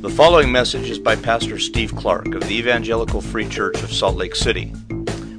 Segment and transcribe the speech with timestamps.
[0.00, 4.16] The following message is by Pastor Steve Clark of the Evangelical Free Church of Salt
[4.16, 4.72] Lake City.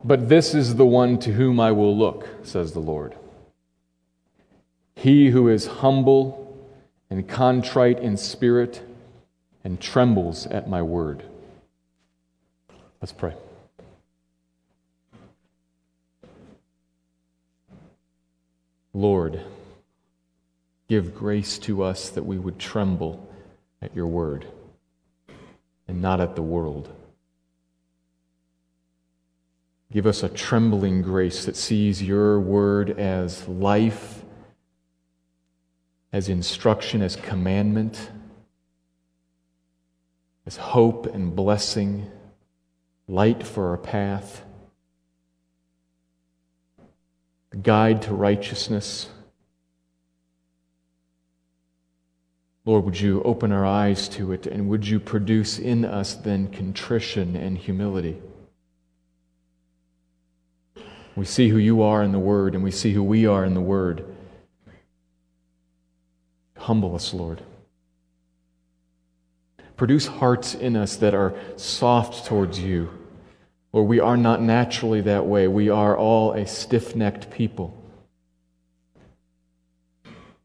[0.03, 3.15] But this is the one to whom I will look, says the Lord.
[4.97, 6.67] He who is humble
[7.09, 8.81] and contrite in spirit
[9.63, 11.23] and trembles at my word.
[13.01, 13.33] Let's pray.
[18.93, 19.41] Lord,
[20.87, 23.27] give grace to us that we would tremble
[23.81, 24.45] at your word
[25.87, 26.89] and not at the world.
[29.91, 34.23] Give us a trembling grace that sees your word as life,
[36.11, 38.09] as instruction, as commandment,
[40.45, 42.11] as hope and blessing,
[43.07, 44.43] light for our path,
[47.51, 49.09] the guide to righteousness.
[52.65, 56.47] Lord, would you open our eyes to it and would you produce in us then
[56.47, 58.21] contrition and humility?
[61.15, 63.53] We see who you are in the Word and we see who we are in
[63.53, 64.05] the Word.
[66.57, 67.41] Humble us, Lord.
[69.75, 72.89] Produce hearts in us that are soft towards you.
[73.71, 75.47] Lord, we are not naturally that way.
[75.47, 77.75] We are all a stiff necked people.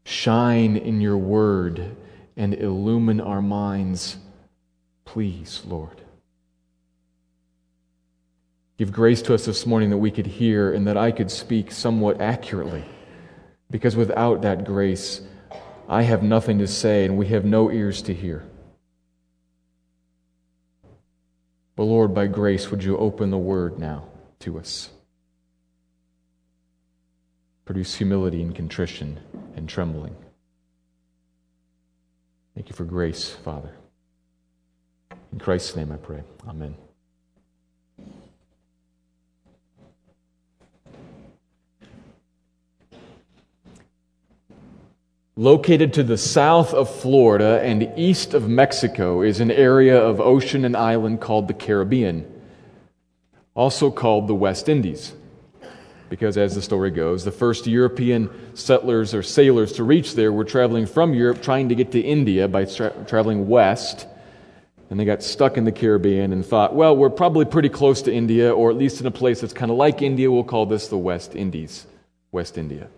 [0.03, 1.95] Shine in your word
[2.35, 4.17] and illumine our minds,
[5.05, 6.01] please, Lord.
[8.79, 11.69] Give grace to us this morning that we could hear and that I could speak
[11.71, 12.85] somewhat accurately.
[13.69, 15.21] Because without that grace,
[15.87, 18.45] I have nothing to say and we have no ears to hear.
[21.79, 24.03] But Lord, by grace, would you open the word now
[24.39, 24.89] to us?
[27.63, 29.17] Produce humility and contrition
[29.55, 30.13] and trembling.
[32.53, 33.71] Thank you for grace, Father.
[35.31, 36.21] In Christ's name I pray.
[36.49, 36.75] Amen.
[45.39, 50.65] Located to the south of Florida and east of Mexico is an area of ocean
[50.65, 52.29] and island called the Caribbean,
[53.55, 55.13] also called the West Indies.
[56.09, 60.43] Because, as the story goes, the first European settlers or sailors to reach there were
[60.43, 64.07] traveling from Europe trying to get to India by tra- traveling west.
[64.89, 68.13] And they got stuck in the Caribbean and thought, well, we're probably pretty close to
[68.13, 70.29] India, or at least in a place that's kind of like India.
[70.29, 71.87] We'll call this the West Indies,
[72.29, 72.89] West India.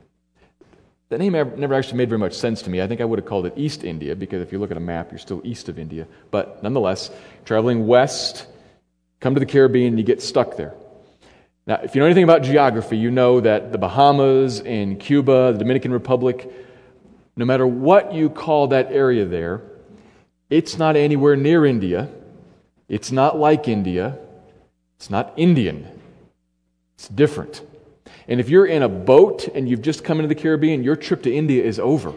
[1.12, 2.82] That name never actually made very much sense to me.
[2.82, 4.80] I think I would have called it East India because if you look at a
[4.80, 6.08] map, you're still east of India.
[6.32, 7.12] But nonetheless,
[7.44, 8.48] traveling west,
[9.20, 10.74] come to the Caribbean, you get stuck there.
[11.68, 15.60] Now, if you know anything about geography, you know that the Bahamas and Cuba, the
[15.60, 16.50] Dominican Republic,
[17.36, 19.62] no matter what you call that area there,
[20.50, 22.08] it's not anywhere near India.
[22.88, 24.18] It's not like India.
[24.96, 25.90] It's not Indian.
[26.96, 27.64] It's different.
[28.28, 31.24] And if you're in a boat and you've just come into the Caribbean, your trip
[31.24, 32.14] to India is over.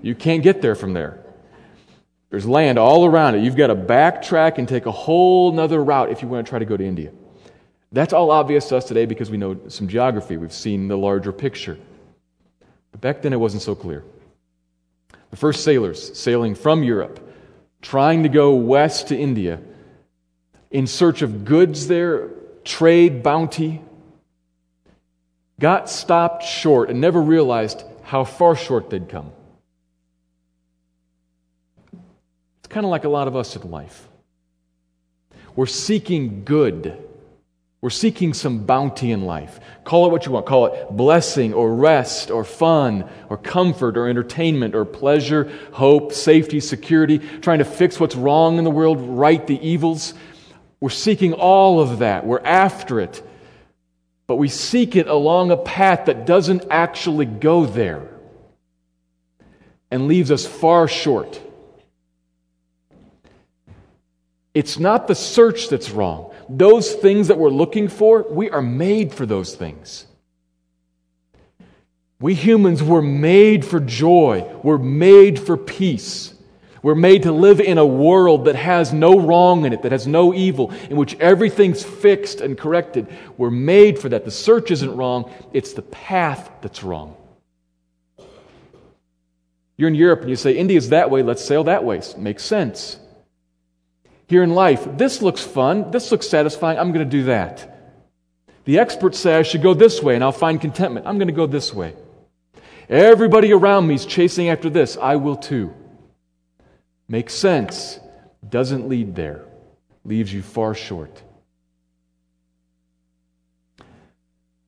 [0.00, 1.22] You can't get there from there.
[2.30, 3.44] There's land all around it.
[3.44, 6.58] You've got to backtrack and take a whole other route if you want to try
[6.58, 7.12] to go to India.
[7.92, 10.38] That's all obvious to us today because we know some geography.
[10.38, 11.78] We've seen the larger picture.
[12.90, 14.02] But back then it wasn't so clear.
[15.30, 17.20] The first sailors sailing from Europe,
[17.82, 19.60] trying to go west to India
[20.70, 22.30] in search of goods there,
[22.64, 23.82] trade, bounty,
[25.62, 29.30] got stopped short and never realized how far short they'd come.
[32.58, 34.08] It's kind of like a lot of us in life.
[35.54, 37.00] We're seeking good.
[37.80, 39.60] We're seeking some bounty in life.
[39.84, 40.46] Call it what you want.
[40.46, 46.58] Call it blessing or rest or fun or comfort or entertainment or pleasure, hope, safety,
[46.58, 50.14] security, trying to fix what's wrong in the world, right the evils.
[50.80, 52.26] We're seeking all of that.
[52.26, 53.22] We're after it
[54.32, 58.08] but we seek it along a path that doesn't actually go there
[59.90, 61.38] and leaves us far short.
[64.54, 66.32] It's not the search that's wrong.
[66.48, 70.06] Those things that we're looking for, we are made for those things.
[72.18, 76.31] We humans were made for joy, we're made for peace.
[76.82, 80.06] We're made to live in a world that has no wrong in it, that has
[80.06, 83.06] no evil, in which everything's fixed and corrected.
[83.38, 84.24] We're made for that.
[84.24, 87.16] The search isn't wrong, it's the path that's wrong.
[89.76, 92.00] You're in Europe and you say, India's that way, let's sail that way.
[92.18, 92.98] Makes sense.
[94.28, 94.88] here in life.
[94.96, 95.90] This looks fun.
[95.90, 96.78] This looks satisfying.
[96.78, 97.68] I'm going to do that.
[98.64, 101.06] The experts say I should go this way and I'll find contentment.
[101.06, 101.94] I'm going to go this way.
[102.88, 104.96] Everybody around me is chasing after this.
[104.96, 105.74] I will too.
[107.12, 108.00] Makes sense.
[108.48, 109.44] Doesn't lead there.
[110.02, 111.22] Leaves you far short.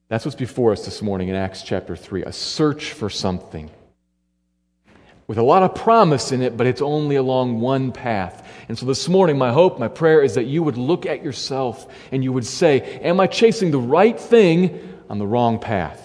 [0.09, 3.71] That's what's before us this morning in Acts chapter 3 a search for something.
[5.27, 8.47] With a lot of promise in it, but it's only along one path.
[8.69, 11.91] And so this morning, my hope, my prayer is that you would look at yourself
[12.13, 16.04] and you would say, Am I chasing the right thing on the wrong path?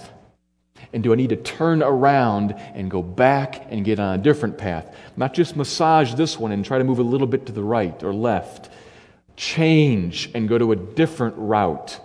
[0.92, 4.58] And do I need to turn around and go back and get on a different
[4.58, 4.96] path?
[5.16, 8.02] Not just massage this one and try to move a little bit to the right
[8.04, 8.70] or left.
[9.36, 12.00] Change and go to a different route.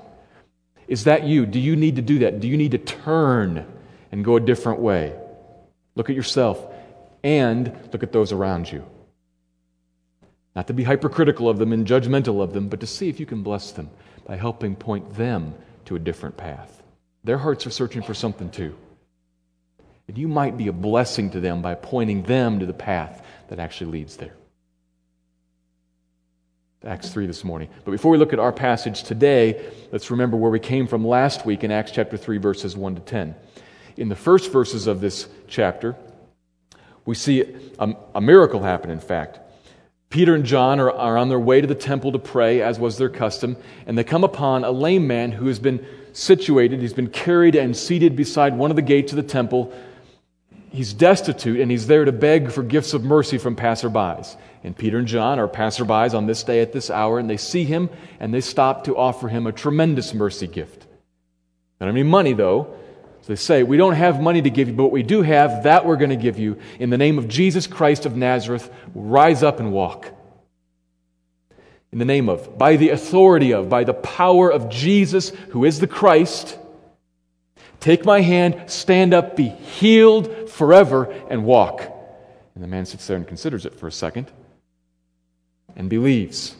[0.86, 1.46] Is that you?
[1.46, 2.40] Do you need to do that?
[2.40, 3.66] Do you need to turn
[4.12, 5.18] and go a different way?
[5.94, 6.62] Look at yourself
[7.22, 8.84] and look at those around you.
[10.54, 13.26] Not to be hypercritical of them and judgmental of them, but to see if you
[13.26, 13.90] can bless them
[14.26, 15.54] by helping point them
[15.86, 16.83] to a different path.
[17.24, 18.76] Their hearts are searching for something too.
[20.06, 23.58] And you might be a blessing to them by pointing them to the path that
[23.58, 24.34] actually leads there.
[26.86, 27.70] Acts 3 this morning.
[27.86, 31.46] But before we look at our passage today, let's remember where we came from last
[31.46, 33.34] week in Acts chapter 3, verses 1 to 10.
[33.96, 35.96] In the first verses of this chapter,
[37.06, 37.42] we see
[37.78, 39.38] a, a miracle happen, in fact.
[40.14, 42.98] Peter and John are, are on their way to the temple to pray, as was
[42.98, 47.10] their custom, and they come upon a lame man who has been situated, he's been
[47.10, 49.74] carried and seated beside one of the gates of the temple.
[50.70, 54.36] He's destitute and he's there to beg for gifts of mercy from passerbys.
[54.62, 57.64] And Peter and John are passerbys on this day at this hour, and they see
[57.64, 57.90] him
[58.20, 60.86] and they stop to offer him a tremendous mercy gift.
[61.80, 62.76] Have any money, though.
[63.24, 65.64] So they say, We don't have money to give you, but what we do have,
[65.64, 66.58] that we're going to give you.
[66.78, 70.14] In the name of Jesus Christ of Nazareth, rise up and walk
[71.94, 75.78] in the name of, by the authority of, by the power of Jesus, who is
[75.78, 76.58] the Christ.
[77.78, 81.82] Take my hand, stand up, be healed forever, and walk.
[82.56, 84.28] And the man sits there and considers it for a second
[85.76, 86.56] and believes.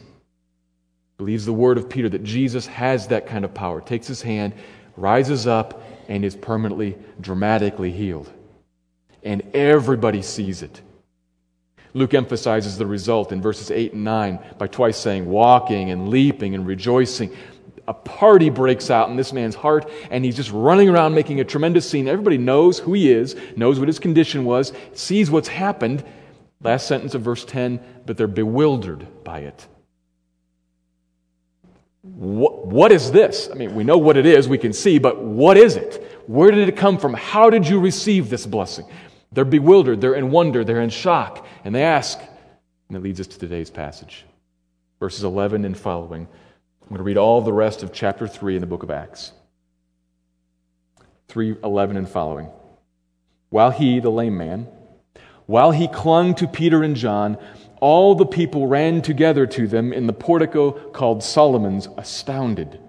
[1.17, 3.81] Believes the word of Peter that Jesus has that kind of power.
[3.81, 4.53] Takes his hand,
[4.95, 8.31] rises up, and is permanently, dramatically healed.
[9.23, 10.81] And everybody sees it.
[11.93, 16.53] Luke emphasizes the result in verses 8 and 9 by twice saying walking and leaping
[16.53, 17.35] and rejoicing.
[17.87, 21.45] A party breaks out in this man's heart, and he's just running around making a
[21.45, 22.07] tremendous scene.
[22.07, 26.03] Everybody knows who he is, knows what his condition was, sees what's happened.
[26.61, 29.67] Last sentence of verse 10, but they're bewildered by it.
[32.13, 33.49] What, what is this?
[33.51, 36.21] I mean, we know what it is, we can see, but what is it?
[36.27, 37.13] Where did it come from?
[37.13, 38.85] How did you receive this blessing?
[39.31, 42.19] They're bewildered, they're in wonder, they're in shock, and they ask.
[42.87, 44.25] And it leads us to today's passage,
[44.99, 46.27] verses 11 and following.
[46.83, 49.31] I'm going to read all the rest of chapter 3 in the book of Acts.
[51.27, 52.49] 3 11 and following.
[53.49, 54.67] While he, the lame man,
[55.47, 57.37] while he clung to Peter and John,
[57.81, 62.79] all the people ran together to them in the portico called Solomon's, astounded.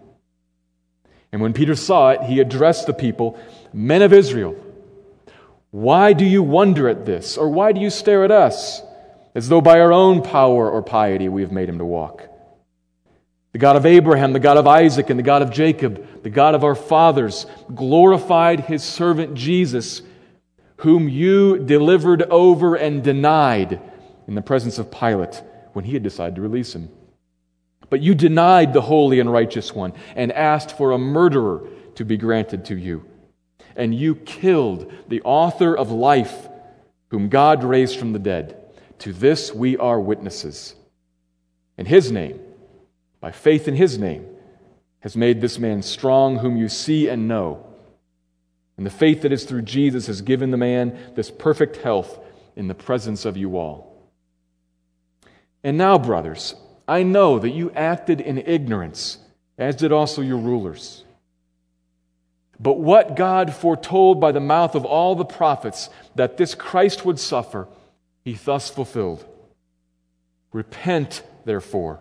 [1.33, 3.39] And when Peter saw it, he addressed the people
[3.73, 4.57] Men of Israel,
[5.71, 7.37] why do you wonder at this?
[7.37, 8.81] Or why do you stare at us,
[9.35, 12.27] as though by our own power or piety we have made him to walk?
[13.53, 16.55] The God of Abraham, the God of Isaac, and the God of Jacob, the God
[16.55, 20.01] of our fathers, glorified his servant Jesus,
[20.79, 23.81] whom you delivered over and denied
[24.27, 25.43] in the presence of Pilate
[25.73, 26.89] when he had decided to release him.
[27.89, 32.17] But you denied the holy and righteous one and asked for a murderer to be
[32.17, 33.05] granted to you
[33.77, 36.49] and you killed the author of life,
[37.09, 38.61] whom God raised from the dead.
[39.01, 40.75] To this we are witnesses.
[41.77, 42.41] And his name,
[43.21, 44.27] by faith in his name,
[45.01, 47.65] has made this man strong, whom you see and know.
[48.77, 52.19] And the faith that is through Jesus has given the man this perfect health
[52.57, 53.96] in the presence of you all.
[55.67, 56.55] And now, brothers,
[56.87, 59.19] I know that you acted in ignorance,
[59.59, 61.03] as did also your rulers.
[62.61, 67.19] But what God foretold by the mouth of all the prophets that this Christ would
[67.19, 67.67] suffer,
[68.23, 69.27] he thus fulfilled.
[70.53, 72.01] Repent, therefore,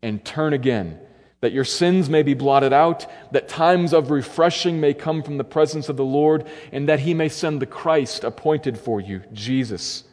[0.00, 1.00] and turn again,
[1.40, 5.42] that your sins may be blotted out, that times of refreshing may come from the
[5.42, 10.04] presence of the Lord, and that he may send the Christ appointed for you, Jesus,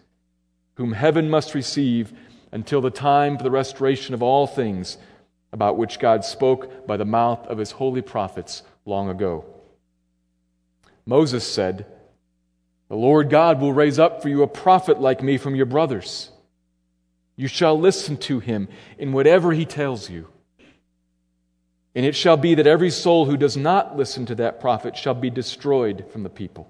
[0.73, 2.11] whom heaven must receive
[2.53, 4.97] until the time for the restoration of all things,
[5.51, 9.43] about which God spoke by the mouth of his holy prophets long ago.
[11.05, 11.85] Moses said,
[12.89, 16.29] The Lord God will raise up for you a prophet like me from your brothers.
[17.35, 18.67] You shall listen to him
[18.99, 20.27] in whatever he tells you.
[21.95, 25.15] And it shall be that every soul who does not listen to that prophet shall
[25.15, 26.69] be destroyed from the people.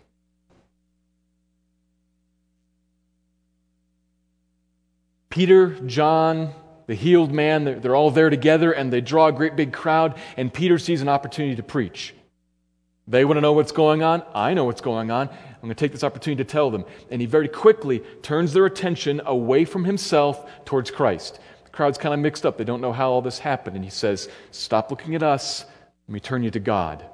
[5.31, 6.53] Peter, John,
[6.87, 10.53] the healed man, they're, all there together and they draw a great big crowd, and
[10.53, 12.13] Peter sees an opportunity to preach.
[13.07, 14.23] They want to know what's going on.
[14.35, 15.29] I know what's going on.
[15.29, 16.85] I'm going to take this opportunity to tell them.
[17.09, 21.39] And he very quickly turns their attention away from himself towards Christ.
[21.63, 22.57] The crowd's kind of mixed up.
[22.57, 23.75] They don't know how all this happened.
[23.75, 25.65] And he says, Stop looking at us.
[26.07, 27.05] Let me turn you to God.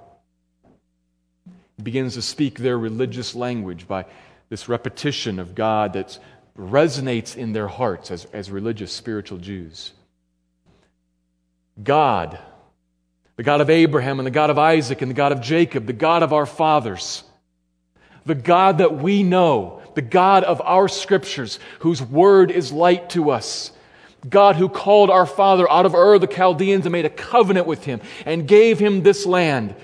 [1.78, 4.06] He begins to speak their religious language by
[4.50, 6.18] this repetition of God that
[6.58, 9.92] resonates in their hearts as, as religious, spiritual Jews.
[11.82, 12.40] God,
[13.36, 15.94] the God of Abraham and the God of Isaac and the God of Jacob, the
[15.94, 17.24] God of our fathers,
[18.26, 23.30] the God that we know, the God of our scriptures, whose word is light to
[23.30, 23.72] us
[24.28, 27.86] God who called our father out of Ur the Chaldeans and made a covenant with
[27.86, 29.76] him and gave him this land.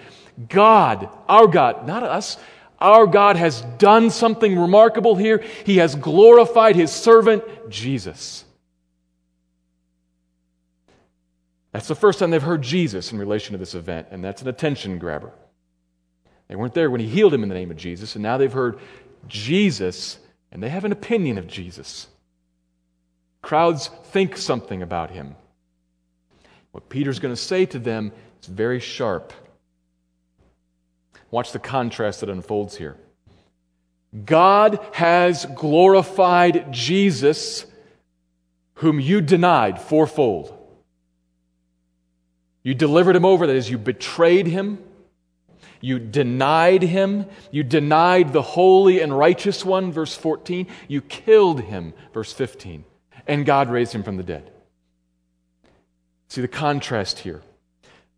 [0.50, 2.38] God, our God, not us,
[2.84, 5.44] our God has done something remarkable here.
[5.66, 8.44] He has glorified his servant, Jesus.
[11.72, 14.48] That's the first time they've heard Jesus in relation to this event, and that's an
[14.50, 15.32] attention grabber.
[16.48, 18.54] They weren't there when he healed him in the name of Jesus, and now they've
[18.54, 18.78] heard
[19.28, 20.20] Jesus,
[20.52, 22.08] and they have an opinion of Jesus.
[23.42, 25.36] Crowds think something about him.
[26.74, 28.12] What Peter's going to say to them
[28.42, 29.34] is very sharp.
[31.34, 32.96] Watch the contrast that unfolds here.
[34.26, 37.66] God has glorified Jesus,
[38.76, 40.56] whom you denied fourfold.
[42.62, 44.78] You delivered him over, that is, you betrayed him.
[45.82, 47.26] You denied him.
[47.52, 50.68] You denied the holy and righteous one, verse 14.
[50.88, 52.86] You killed him, verse 15
[53.28, 54.52] and God raised him from the dead.
[56.28, 57.42] See the contrast here.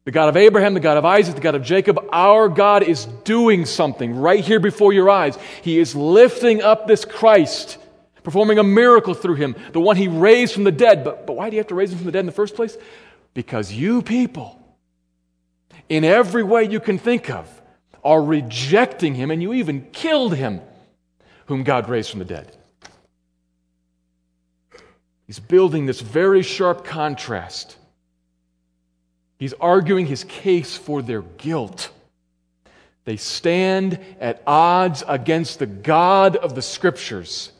[0.05, 3.05] The God of Abraham, the God of Isaac, the God of Jacob, our God is
[3.23, 5.35] doing something right here before your eyes.
[5.63, 7.79] He is lifting up this Christ,
[8.23, 11.03] performing a miracle through him, the one he raised from the dead.
[11.03, 12.55] But, but why do you have to raise him from the dead in the first
[12.55, 12.77] place?
[13.33, 14.61] Because you people,
[15.89, 17.49] in every way you can think of,
[18.03, 20.61] are rejecting him, and you even killed him,
[21.47, 22.55] whom God raised from the dead.
[25.25, 27.77] He's building this very sharp contrast.
[29.45, 31.91] He's arguing his case for their guilt.
[33.03, 37.51] They stand at odds against the God of the Scriptures,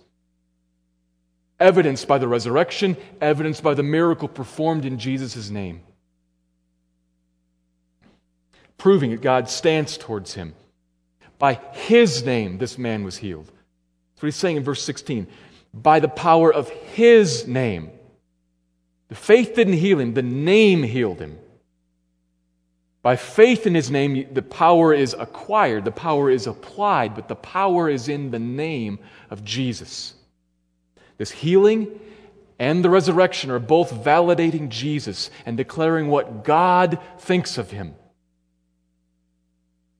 [1.60, 5.82] evidenced by the resurrection, evidenced by the miracle performed in Jesus' name,
[8.80, 10.56] proving that God stands towards him.
[11.38, 13.46] By his name, this man was healed.
[13.46, 15.27] That's what he's saying in verse 16
[15.72, 17.92] by the power of his name.
[19.10, 21.38] The faith didn't heal him, the name healed him.
[23.06, 27.36] By faith in his name, the power is acquired, the power is applied, but the
[27.36, 28.98] power is in the name
[29.30, 30.16] of Jesus.
[31.20, 32.00] This healing
[32.58, 37.94] and the resurrection are both validating Jesus and declaring what God thinks of him,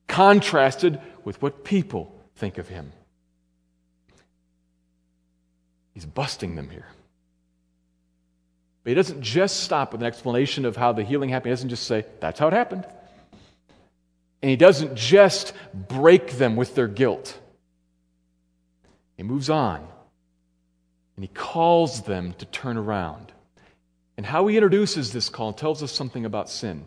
[0.08, 2.92] contrasted with what people think of him.
[5.94, 6.88] He's busting them here.
[8.86, 11.50] But he doesn't just stop with an explanation of how the healing happened.
[11.50, 12.86] He doesn't just say, that's how it happened.
[14.44, 17.36] And he doesn't just break them with their guilt.
[19.18, 19.78] He moves on
[21.16, 23.32] and he calls them to turn around.
[24.18, 26.86] And how he introduces this call tells us something about sin.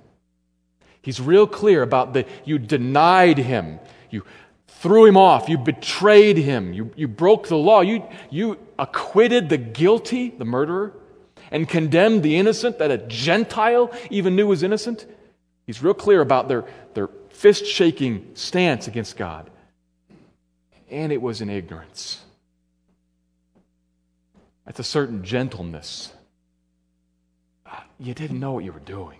[1.03, 4.23] He's real clear about that you denied him, you
[4.69, 9.59] threw him off, you betrayed him, you, you broke the law, you, you acquitted the
[9.59, 10.93] guilty, the murderer,
[11.51, 15.07] and condemned the innocent that a Gentile even knew was innocent.
[15.67, 16.65] He's real clear about their,
[16.95, 19.51] their fist shaking stance against God.
[20.91, 22.23] And it was in ignorance.
[24.65, 26.13] That's a certain gentleness.
[27.67, 29.19] Uh, you didn't know what you were doing.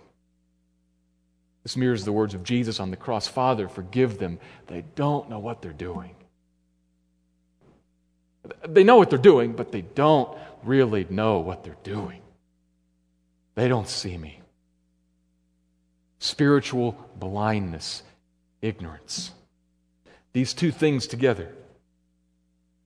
[1.63, 4.39] This mirrors the words of Jesus on the cross Father, forgive them.
[4.67, 6.15] They don't know what they're doing.
[8.67, 12.21] They know what they're doing, but they don't really know what they're doing.
[13.55, 14.41] They don't see me.
[16.19, 18.03] Spiritual blindness,
[18.61, 19.31] ignorance.
[20.33, 21.49] These two things together.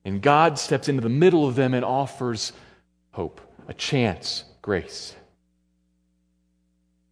[0.04, 2.52] And God steps into the middle of them and offers
[3.12, 5.14] hope, a chance, grace.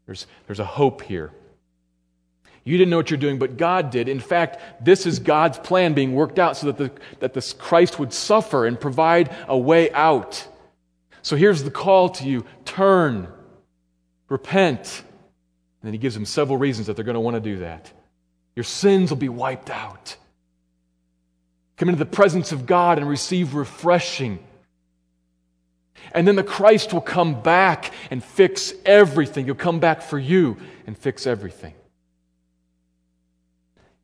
[0.07, 1.33] There's, there's a hope here.
[2.64, 4.09] You didn't know what you're doing, but God did.
[4.09, 7.99] In fact, this is God's plan being worked out so that, the, that this Christ
[7.99, 10.47] would suffer and provide a way out.
[11.22, 13.28] So here's the call to you turn,
[14.28, 15.02] repent.
[15.80, 17.90] And then he gives them several reasons that they're going to want to do that.
[18.54, 20.16] Your sins will be wiped out.
[21.76, 24.38] Come into the presence of God and receive refreshing.
[26.12, 29.46] And then the Christ will come back and fix everything.
[29.46, 31.74] He'll come back for you and fix everything.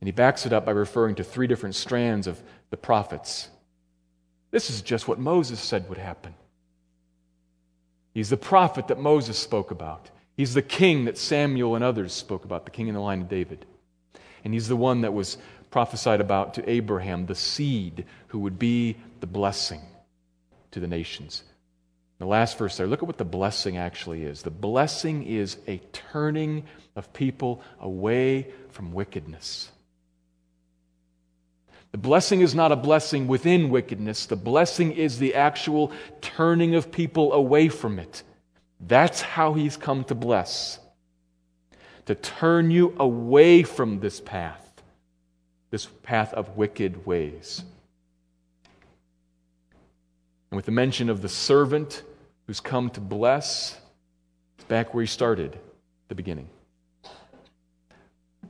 [0.01, 3.49] And he backs it up by referring to three different strands of the prophets.
[4.51, 6.33] This is just what Moses said would happen.
[8.13, 10.09] He's the prophet that Moses spoke about.
[10.35, 13.29] He's the king that Samuel and others spoke about, the king in the line of
[13.29, 13.65] David.
[14.43, 15.37] And he's the one that was
[15.69, 19.81] prophesied about to Abraham, the seed who would be the blessing
[20.71, 21.43] to the nations.
[22.19, 24.41] The last verse there, look at what the blessing actually is.
[24.41, 29.71] The blessing is a turning of people away from wickedness.
[31.91, 35.91] The blessing is not a blessing within wickedness, the blessing is the actual
[36.21, 38.23] turning of people away from it.
[38.79, 40.79] That's how he's come to bless.
[42.05, 44.81] To turn you away from this path,
[45.69, 47.63] this path of wicked ways.
[50.51, 52.03] And with the mention of the servant
[52.47, 53.77] who's come to bless,
[54.57, 55.59] it's back where he started,
[56.07, 56.49] the beginning.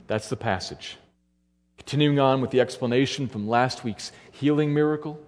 [0.06, 0.96] That's the passage.
[1.80, 5.18] Continuing on with the explanation from last week's healing miracle,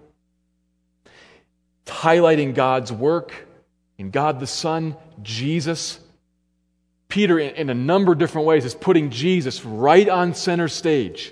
[1.85, 3.33] highlighting God's work
[3.97, 5.99] in God the Son, Jesus.
[7.09, 11.31] Peter, in a number of different ways, is putting Jesus right on center stage,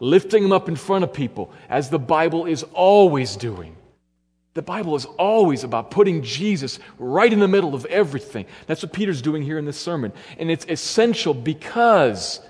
[0.00, 3.74] lifting him up in front of people, as the Bible is always doing.
[4.54, 8.46] The Bible is always about putting Jesus right in the middle of everything.
[8.66, 10.12] That's what Peter's doing here in this sermon.
[10.38, 12.40] And it's essential because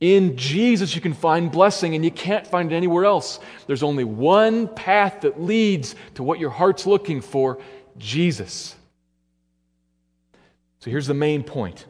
[0.00, 3.40] in Jesus, you can find blessing, and you can't find it anywhere else.
[3.66, 7.58] There's only one path that leads to what your heart's looking for
[7.96, 8.76] Jesus.
[10.80, 11.84] So here's the main point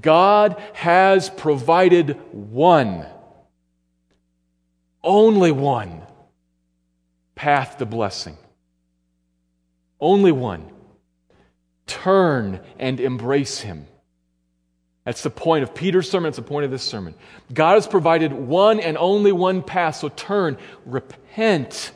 [0.00, 3.06] God has provided one,
[5.02, 6.02] only one
[7.34, 8.36] path to blessing.
[10.00, 10.70] Only one.
[11.86, 13.86] Turn and embrace Him.
[15.08, 16.28] That's the point of Peter's sermon.
[16.28, 17.14] It's the point of this sermon.
[17.50, 19.96] God has provided one and only one path.
[19.96, 21.92] So turn, repent,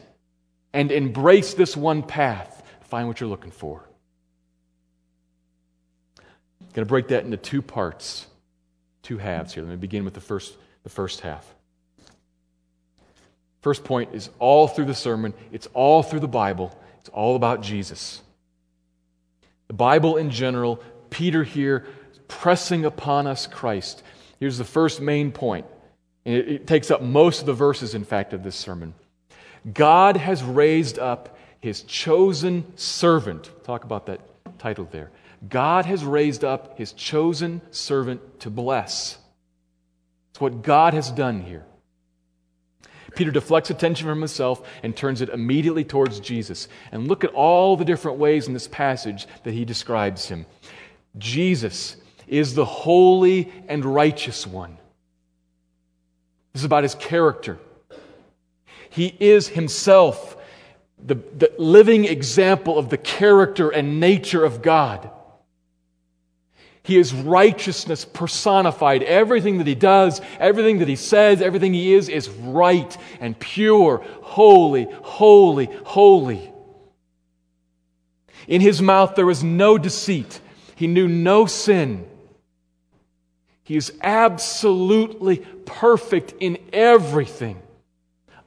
[0.73, 2.63] and embrace this one path.
[2.85, 3.87] Find what you're looking for.
[6.19, 8.27] I'm going to break that into two parts,
[9.03, 9.63] two halves here.
[9.63, 11.47] Let me begin with the first, the first half.
[13.61, 17.61] First point is all through the sermon, it's all through the Bible, it's all about
[17.61, 18.23] Jesus.
[19.67, 21.87] The Bible in general, Peter here
[22.41, 24.03] pressing upon us Christ.
[24.41, 25.67] Here's the first main point,
[26.25, 28.95] it, it takes up most of the verses, in fact, of this sermon.
[29.73, 33.51] God has raised up his chosen servant.
[33.65, 34.21] Talk about that
[34.59, 35.11] title there.
[35.49, 39.19] God has raised up his chosen servant to bless.
[40.31, 41.65] It's what God has done here.
[43.15, 46.69] Peter deflects attention from himself and turns it immediately towards Jesus.
[46.91, 50.47] And look at all the different ways in this passage that he describes him.
[51.19, 51.97] Jesus
[52.33, 54.79] is the holy and righteous one.
[56.53, 57.59] This is about his character.
[58.91, 60.37] He is himself
[61.05, 65.11] the, the living example of the character and nature of God.
[66.85, 69.03] He is righteousness personified.
[69.03, 74.05] Everything that he does, everything that he says, everything he is, is right and pure,
[74.23, 76.53] holy, holy, holy.
[78.49, 80.41] In his mouth there is no deceit.
[80.75, 82.09] He knew no sin.
[83.65, 87.63] He is absolutely perfect in everything,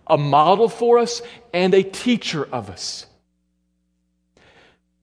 [0.07, 1.21] a model for us
[1.53, 3.05] and a teacher of us.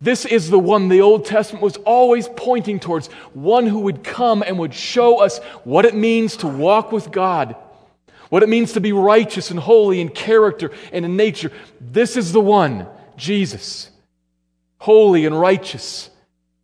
[0.03, 4.42] This is the one the Old Testament was always pointing towards, one who would come
[4.42, 7.55] and would show us what it means to walk with God,
[8.29, 11.53] what it means to be righteous and holy in character and in nature.
[11.81, 13.90] This is the one, Jesus,
[14.79, 16.11] holy and righteous,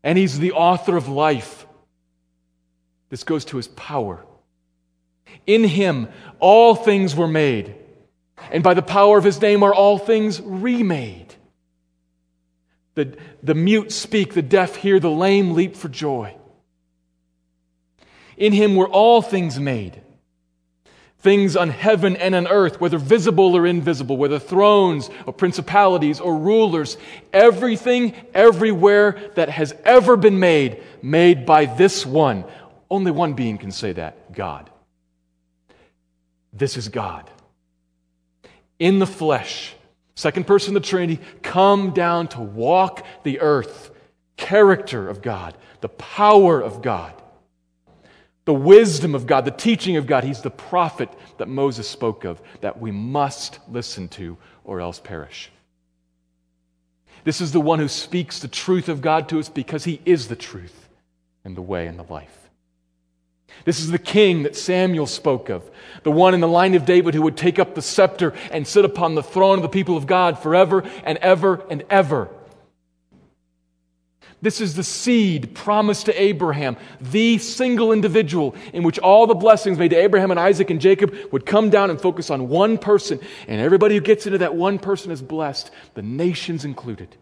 [0.03, 1.58] and He's the author of life.
[3.11, 4.25] This goes to his power.
[5.47, 6.09] In him,
[6.41, 7.75] all things were made,
[8.51, 11.35] and by the power of his name are all things remade.
[12.95, 16.35] The, the mute speak, the deaf hear, the lame leap for joy.
[18.37, 20.03] In him were all things made
[21.21, 26.37] things on heaven and on earth, whether visible or invisible, whether thrones or principalities or
[26.37, 26.97] rulers,
[27.33, 32.45] everything, everywhere that has ever been made, made by this one.
[32.91, 34.71] Only one being can say that God.
[36.53, 37.31] This is God.
[38.79, 39.75] In the flesh,
[40.15, 43.91] second person of the Trinity, come down to walk the earth.
[44.37, 47.13] Character of God, the power of God
[48.49, 50.25] the wisdom of God, the teaching of God.
[50.25, 55.51] He's the prophet that Moses spoke of that we must listen to or else perish.
[57.25, 60.29] This is the one who speaks the truth of God to us because he is
[60.29, 60.89] the truth
[61.45, 62.38] and the way and the life.
[63.65, 65.69] This is the king that Samuel spoke of,
[66.03, 68.85] the one in the line of David who would take up the scepter and sit
[68.85, 72.29] upon the throne of the people of God forever and ever and ever.
[74.41, 79.79] This is the seed promised to Abraham, the single individual in which all the blessings
[79.79, 83.19] made to Abraham and Isaac and Jacob would come down and focus on one person.
[83.49, 87.17] And everybody who gets into that one person is blessed, the nations included.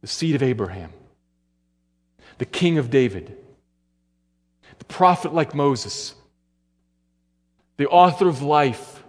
[0.00, 0.92] The seed of Abraham,
[2.38, 3.36] the king of David,
[4.88, 6.14] prophet like Moses,
[7.76, 9.02] the author of life,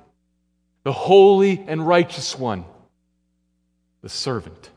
[0.84, 2.66] the holy and righteous one,
[4.02, 4.70] the servant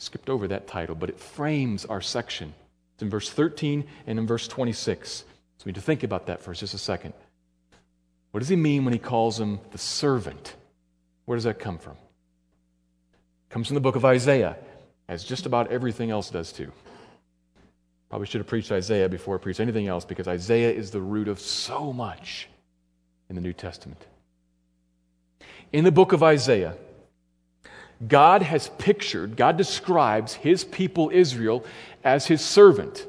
[0.00, 2.54] skipped over that title, but it frames our section.
[2.94, 5.10] It's in verse 13 and in verse 26.
[5.10, 5.24] So
[5.64, 7.12] we need to think about that for just a second.
[8.30, 10.54] What does he mean when he calls him the servant?
[11.26, 11.92] Where does that come from?
[11.92, 14.56] It comes from the book of Isaiah,
[15.08, 16.72] as just about everything else does too.
[18.10, 21.28] Probably should have preached Isaiah before I preached anything else because Isaiah is the root
[21.28, 22.48] of so much
[23.28, 24.04] in the New Testament.
[25.72, 26.76] In the book of Isaiah,
[28.06, 31.64] God has pictured, God describes his people Israel
[32.02, 33.06] as his servant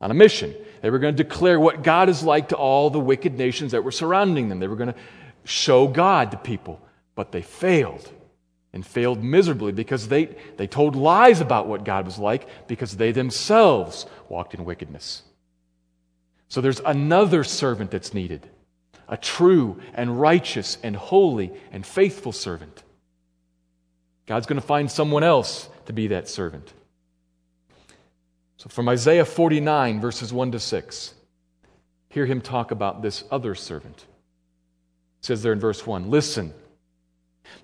[0.00, 0.52] on a mission.
[0.82, 3.84] They were going to declare what God is like to all the wicked nations that
[3.84, 4.58] were surrounding them.
[4.58, 4.98] They were going to
[5.44, 6.80] show God to people,
[7.14, 8.12] but they failed
[8.72, 13.12] and failed miserably because they, they told lies about what God was like because they
[13.12, 15.22] themselves walked in wickedness.
[16.48, 18.48] So there's another servant that's needed
[19.10, 22.82] a true and righteous and holy and faithful servant.
[24.26, 26.74] God's going to find someone else to be that servant.
[28.58, 31.14] So from Isaiah 49, verses 1 to 6,
[32.10, 34.04] hear him talk about this other servant.
[35.20, 36.52] It says there in verse 1 Listen,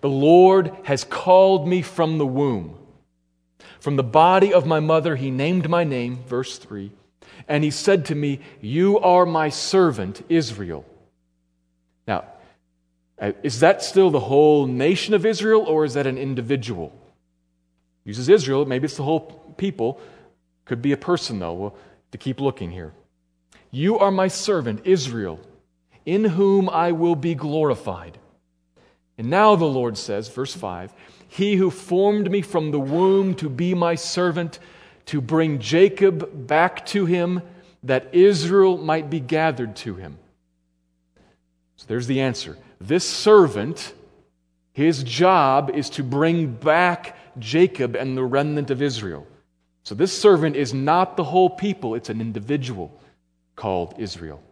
[0.00, 2.78] the Lord has called me from the womb.
[3.80, 6.90] From the body of my mother, he named my name, verse 3.
[7.48, 10.84] And he said to me, You are my servant, Israel.
[12.06, 12.24] Now,
[13.18, 16.92] uh, is that still the whole nation of Israel, or is that an individual?
[18.04, 20.00] Uses Israel, maybe it's the whole people.
[20.64, 21.52] Could be a person, though.
[21.52, 21.76] We'll
[22.14, 22.92] to keep looking here.
[23.72, 25.40] You are my servant, Israel,
[26.06, 28.18] in whom I will be glorified.
[29.16, 30.92] And now the Lord says, verse 5
[31.28, 34.58] He who formed me from the womb to be my servant,
[35.06, 37.42] to bring Jacob back to him,
[37.82, 40.18] that Israel might be gathered to him.
[41.76, 42.56] So there's the answer.
[42.80, 43.92] This servant,
[44.72, 49.26] his job is to bring back Jacob and the remnant of Israel.
[49.82, 52.98] So this servant is not the whole people, it's an individual
[53.54, 54.42] called Israel.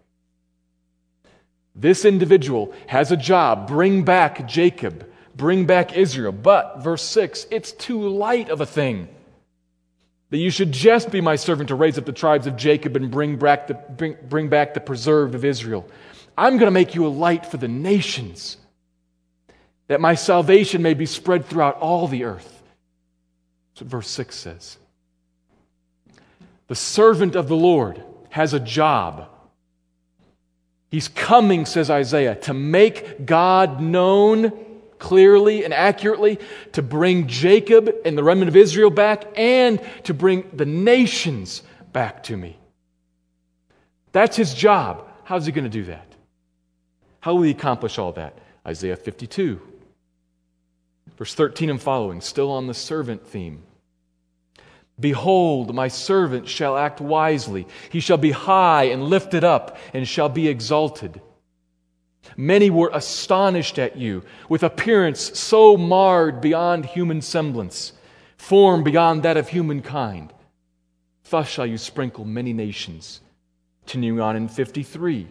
[1.75, 6.33] This individual has a job bring back Jacob, bring back Israel.
[6.33, 9.09] But, verse 6, it's too light of a thing
[10.33, 13.11] that you should just be my servant to raise up the tribes of Jacob and
[13.11, 15.87] bring back the, bring, bring back the preserved of Israel.
[16.39, 18.57] I'm going to make you a light for the nations,
[19.89, 22.63] that my salvation may be spread throughout all the earth.
[23.75, 24.79] That's what verse 6 says.
[26.69, 29.29] The servant of the Lord has a job.
[30.93, 34.53] He's coming, says Isaiah, to make God known
[34.99, 36.39] clearly and accurately,
[36.73, 41.63] to bring Jacob and the remnant of Israel back, and to bring the nations
[41.95, 42.59] back to me.
[44.13, 45.09] That's his job.
[45.25, 46.07] How's he going to do that?
[47.21, 48.37] How will he accomplish all that?
[48.67, 49.63] Isaiah 52,
[51.17, 53.63] verse 13 and following, still on the servant theme.
[55.03, 57.67] Behold, my servant shall act wisely.
[57.91, 61.21] He shall be high and lifted up and shall be exalted.
[62.37, 67.93] Many were astonished at you, with appearance so marred beyond human semblance,
[68.37, 70.33] form beyond that of humankind.
[71.29, 73.21] Thus shall you sprinkle many nations.
[73.81, 75.27] Continuing on in 53.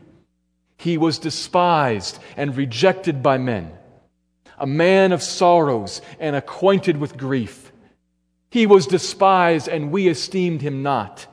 [0.75, 3.71] He was despised and rejected by men,
[4.57, 7.70] a man of sorrows and acquainted with grief.
[8.51, 11.25] He was despised, and we esteemed him not.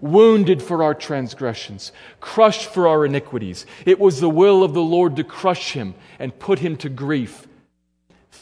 [0.00, 3.66] Wounded for our transgressions, crushed for our iniquities.
[3.84, 7.46] It was the will of the Lord to crush him and put him to grief.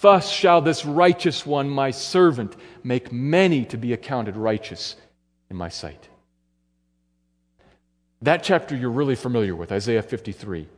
[0.01, 4.97] Thus shall this righteous one, my servant, make many to be accounted righteous
[5.51, 6.09] in my sight.
[8.23, 10.69] That chapter you're really familiar with, Isaiah 53.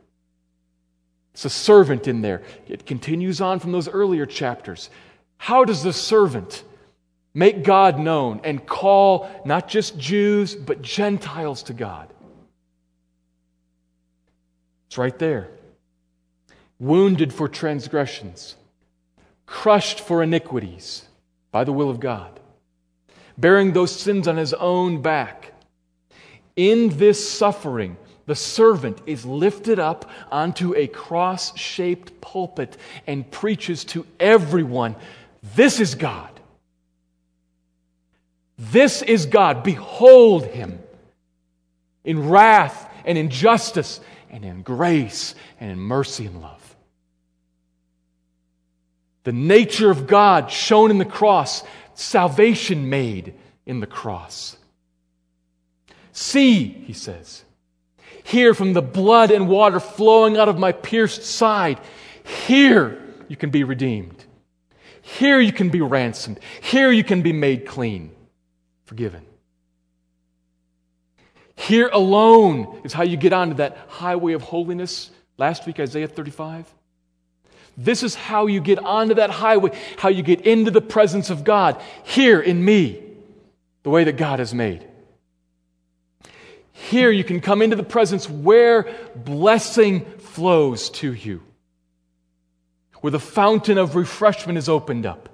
[1.35, 2.41] It's a servant in there.
[2.67, 4.89] It continues on from those earlier chapters.
[5.37, 6.63] How does the servant
[7.35, 12.11] make God known and call not just Jews, but Gentiles to God?
[14.87, 15.49] It's right there.
[16.79, 18.55] Wounded for transgressions,
[19.45, 21.05] crushed for iniquities
[21.51, 22.39] by the will of God,
[23.37, 25.51] bearing those sins on his own back
[26.55, 33.83] in this suffering, the servant is lifted up onto a cross shaped pulpit and preaches
[33.85, 34.95] to everyone
[35.53, 36.34] this is God.
[38.57, 39.63] This is God.
[39.63, 40.79] Behold him
[42.03, 46.75] in wrath and in justice and in grace and in mercy and love.
[49.23, 51.63] The nature of God shown in the cross,
[51.95, 53.33] salvation made
[53.65, 54.55] in the cross.
[56.11, 57.43] See, he says,
[58.23, 61.79] hear from the blood and water flowing out of my pierced side.
[62.23, 64.23] Here you can be redeemed.
[65.01, 66.39] Here you can be ransomed.
[66.61, 68.11] Here you can be made clean,
[68.85, 69.25] forgiven.
[71.55, 75.09] Here alone is how you get onto that highway of holiness.
[75.37, 76.71] Last week, Isaiah 35.
[77.77, 81.43] This is how you get onto that highway, how you get into the presence of
[81.43, 81.81] God.
[82.03, 83.01] Here in me,
[83.83, 84.85] the way that God has made.
[86.71, 91.41] Here you can come into the presence where blessing flows to you,
[93.01, 95.29] where the fountain of refreshment is opened up.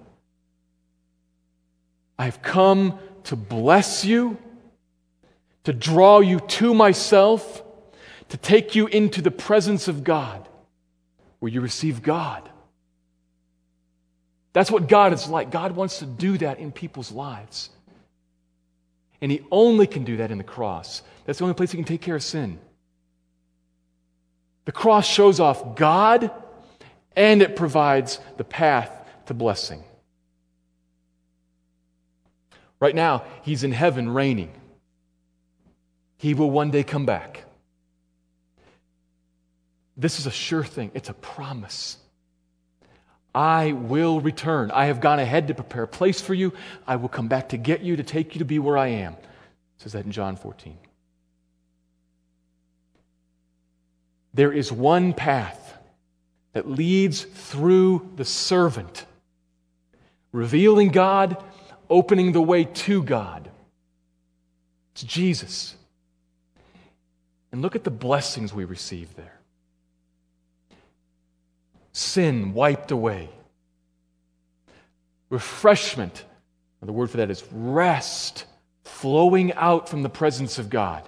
[2.17, 4.38] I've come to bless you,
[5.63, 7.63] to draw you to myself,
[8.29, 10.47] to take you into the presence of God,
[11.39, 12.47] where you receive God.
[14.53, 15.51] That's what God is like.
[15.51, 17.69] God wants to do that in people's lives.
[19.21, 21.03] And He only can do that in the cross.
[21.25, 22.60] That's the only place He can take care of sin.
[24.65, 26.31] The cross shows off God
[27.15, 28.91] and it provides the path
[29.25, 29.84] to blessing.
[32.81, 34.51] Right now, He's in heaven reigning.
[36.17, 37.45] He will one day come back.
[39.95, 41.97] This is a sure thing, it's a promise.
[43.33, 44.71] I will return.
[44.71, 46.51] I have gone ahead to prepare a place for you.
[46.85, 49.13] I will come back to get you, to take you to be where I am.
[49.13, 49.19] It
[49.77, 50.77] says that in John 14.
[54.33, 55.77] There is one path
[56.53, 59.05] that leads through the servant,
[60.33, 61.41] revealing God,
[61.91, 63.51] opening the way to God.
[64.93, 65.75] It's Jesus.
[67.51, 69.41] And look at the blessings we receive there
[71.93, 73.30] sin wiped away.
[75.30, 76.25] Refreshment,
[76.82, 78.45] the word for that is rest,
[78.84, 81.04] flowing out from the presence of God.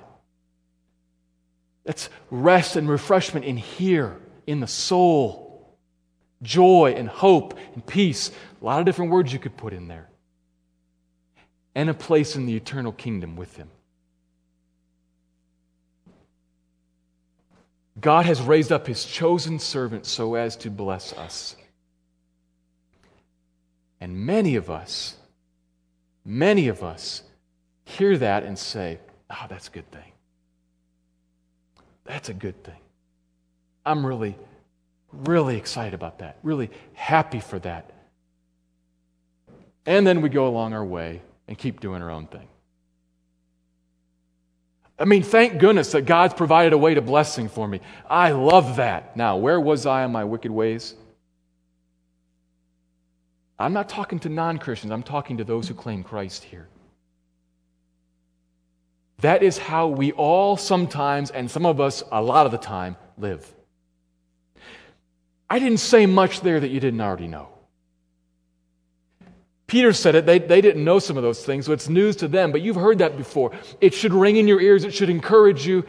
[1.84, 4.18] That's rest and refreshment in here,
[4.48, 5.78] in the soul.
[6.42, 8.32] Joy and hope and peace.
[8.62, 10.10] A lot of different words you could put in there.
[11.76, 13.70] And a place in the eternal kingdom with Him.
[18.00, 21.56] God has raised up his chosen servant so as to bless us.
[24.02, 25.16] And many of us,
[26.26, 27.24] many of us
[27.86, 30.12] hear that and say, oh, that's a good thing.
[32.04, 32.80] That's a good thing.
[33.86, 34.36] I'm really,
[35.12, 37.92] really excited about that, really happy for that.
[39.86, 42.48] And then we go along our way and keep doing her own thing.
[44.98, 47.82] I mean, thank goodness that God's provided a way to blessing for me.
[48.10, 49.18] I love that.
[49.18, 50.96] Now, where was I in my wicked ways?
[53.58, 56.68] I'm not talking to non Christians, I'm talking to those who claim Christ here.
[59.20, 62.98] That is how we all sometimes, and some of us a lot of the time,
[63.18, 63.52] live.
[65.50, 67.53] I didn't say much there that you didn't already know.
[69.74, 70.28] Peter said it.
[70.28, 72.76] They, they didn't know some of those things, so it's news to them, but you've
[72.76, 73.54] heard that before.
[73.82, 75.84] It should ring in your ears, it should encourage you.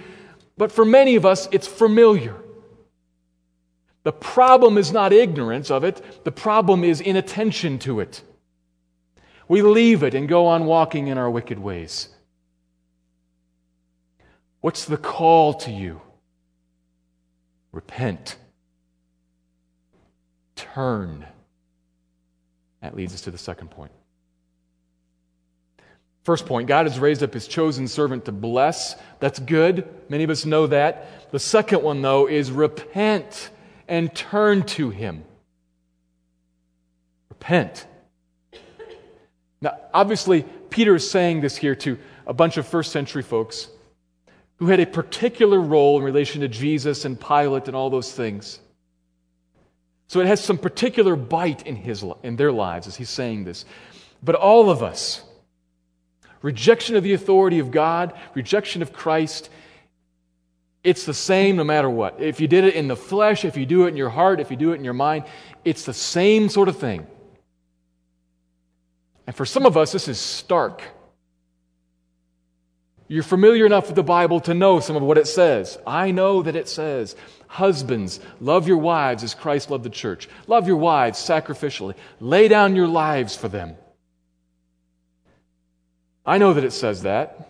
[0.57, 2.35] But for many of us, it's familiar.
[4.03, 8.23] The problem is not ignorance of it, the problem is inattention to it.
[9.49, 12.09] We leave it and go on walking in our wicked ways.
[14.63, 16.01] What's the call to you?
[17.71, 18.37] Repent.
[20.57, 21.27] turn.
[22.85, 23.93] That leads us to the second point.
[26.23, 28.95] First point God has raised up his chosen servant to bless.
[29.21, 29.89] That's good.
[30.11, 31.31] Many of us know that.
[31.33, 33.49] The second one, though, is repent
[33.89, 35.25] and turn to him.
[37.31, 37.87] Repent.
[39.63, 43.69] Now, obviously, Peter is saying this here to a bunch of first century folks
[44.57, 48.61] who had a particular role in relation to Jesus and Pilate and all those things.
[50.09, 53.65] So it has some particular bite in, his, in their lives as he's saying this.
[54.23, 55.23] But all of us,
[56.43, 59.51] rejection of the authority of God, rejection of Christ,
[60.83, 62.21] it's the same no matter what.
[62.21, 64.51] If you did it in the flesh, if you do it in your heart, if
[64.51, 65.25] you do it in your mind,
[65.65, 67.07] it's the same sort of thing.
[69.27, 70.83] And for some of us, this is stark.
[73.09, 75.79] You're familiar enough with the Bible to know some of what it says.
[75.87, 77.17] I know that it says,
[77.55, 80.29] Husbands, love your wives as Christ loved the church.
[80.49, 81.95] Love your wives sacrificially.
[82.19, 83.77] Lay down your lives for them.
[86.27, 87.49] I know that it says that.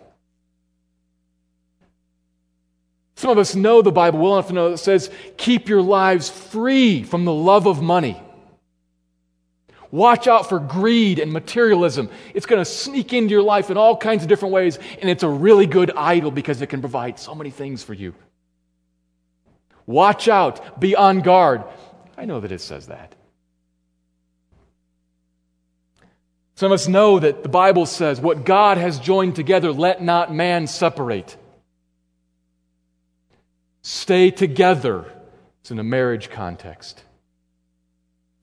[3.16, 5.80] Some of us know the Bible well enough to know that it says, Keep your
[5.80, 8.20] lives free from the love of money.
[9.90, 12.10] Watch out for greed and materialism.
[12.34, 15.22] It's going to sneak into your life in all kinds of different ways, and it's
[15.22, 18.14] a really good idol because it can provide so many things for you.
[19.86, 21.64] Watch out, be on guard.
[22.16, 23.14] I know that it says that.
[26.56, 30.32] Some of us know that the Bible says, What God has joined together, let not
[30.32, 31.36] man separate.
[33.82, 35.04] Stay together.
[35.60, 37.02] It's in a marriage context.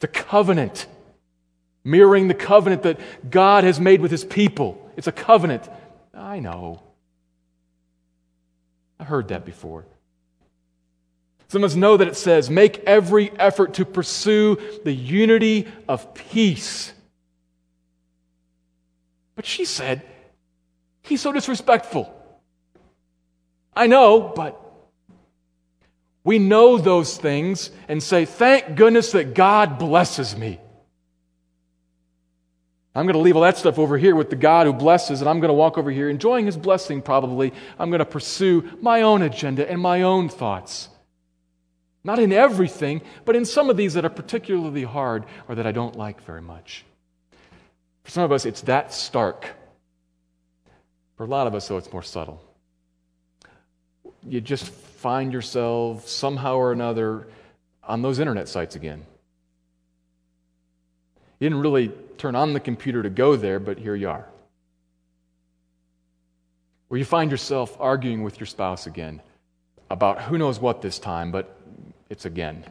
[0.03, 0.87] A covenant
[1.83, 4.89] mirroring the covenant that God has made with his people.
[4.97, 5.69] It's a covenant.
[6.13, 6.81] I know.
[8.99, 9.85] I've heard that before.
[11.51, 16.13] Some of us know that it says, make every effort to pursue the unity of
[16.13, 16.93] peace.
[19.35, 20.01] But she said,
[21.01, 22.09] he's so disrespectful.
[23.75, 24.61] I know, but
[26.23, 30.57] we know those things and say, thank goodness that God blesses me.
[32.95, 35.29] I'm going to leave all that stuff over here with the God who blesses, and
[35.29, 37.51] I'm going to walk over here enjoying his blessing, probably.
[37.77, 40.87] I'm going to pursue my own agenda and my own thoughts.
[42.03, 45.71] Not in everything, but in some of these that are particularly hard or that I
[45.71, 46.83] don't like very much.
[48.03, 49.47] For some of us, it's that stark.
[51.15, 52.43] For a lot of us, though, it's more subtle.
[54.27, 57.27] You just find yourself somehow or another
[57.83, 59.05] on those internet sites again.
[61.39, 64.27] You didn't really turn on the computer to go there, but here you are.
[66.89, 69.21] Or you find yourself arguing with your spouse again
[69.89, 71.60] about who knows what this time, but
[72.11, 72.63] it's again.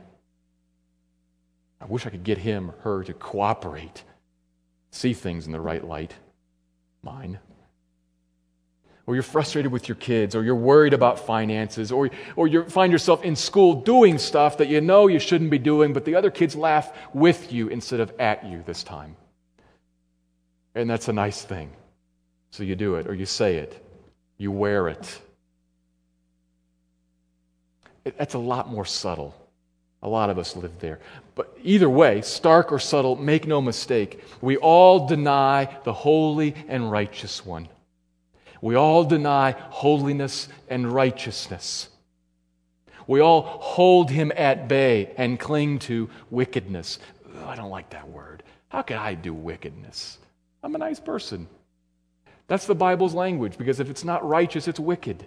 [1.80, 4.04] I wish I could get him or her to cooperate,
[4.92, 6.14] see things in the right light.
[7.02, 7.40] Mine
[9.10, 12.92] or you're frustrated with your kids, or you're worried about finances, or, or you find
[12.92, 16.30] yourself in school doing stuff that you know you shouldn't be doing, but the other
[16.30, 19.16] kids laugh with you instead of at you this time.
[20.76, 21.72] And that's a nice thing.
[22.50, 23.84] So you do it, or you say it,
[24.38, 25.20] you wear it.
[28.04, 29.34] That's a lot more subtle.
[30.02, 30.98] A lot of us live there.
[31.34, 36.90] But either way, stark or subtle, make no mistake, we all deny the holy and
[36.90, 37.68] righteous one.
[38.62, 41.88] We all deny holiness and righteousness.
[43.06, 46.98] We all hold him at bay and cling to wickedness.
[47.36, 48.42] Oh, I don't like that word.
[48.68, 50.18] How can I do wickedness?
[50.62, 51.48] I'm a nice person.
[52.46, 55.26] That's the Bible's language because if it's not righteous, it's wicked.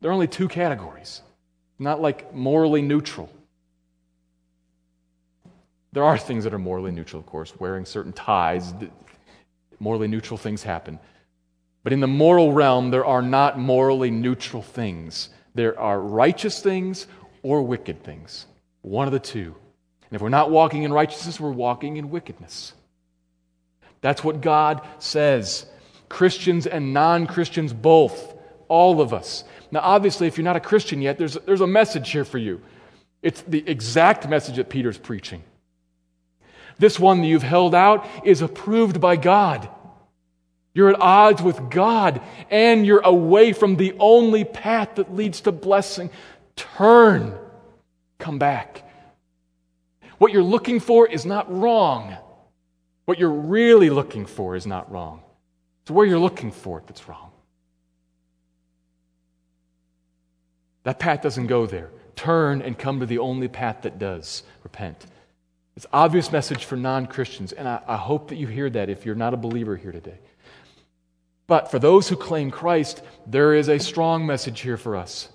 [0.00, 1.22] There are only two categories,
[1.80, 3.30] not like morally neutral.
[5.92, 8.72] There are things that are morally neutral, of course, wearing certain ties.
[9.80, 11.00] Morally neutral things happen.
[11.82, 15.30] But in the moral realm, there are not morally neutral things.
[15.54, 17.06] There are righteous things
[17.42, 18.46] or wicked things.
[18.82, 19.56] One of the two.
[20.10, 22.74] And if we're not walking in righteousness, we're walking in wickedness.
[24.00, 25.66] That's what God says.
[26.08, 28.34] Christians and non Christians both,
[28.68, 29.44] all of us.
[29.70, 32.60] Now, obviously, if you're not a Christian yet, there's, there's a message here for you.
[33.22, 35.42] It's the exact message that Peter's preaching.
[36.78, 39.68] This one that you've held out is approved by God.
[40.72, 45.52] You're at odds with God and you're away from the only path that leads to
[45.52, 46.10] blessing.
[46.56, 47.34] Turn.
[48.18, 48.84] Come back.
[50.18, 52.16] What you're looking for is not wrong.
[53.04, 55.22] What you're really looking for is not wrong.
[55.82, 57.29] It's where you're looking for it that's wrong.
[60.84, 61.90] That path doesn't go there.
[62.16, 64.42] Turn and come to the only path that does.
[64.62, 65.06] Repent.
[65.76, 69.06] It's obvious message for non Christians, and I, I hope that you hear that if
[69.06, 70.18] you're not a believer here today.
[71.46, 75.28] But for those who claim Christ, there is a strong message here for us.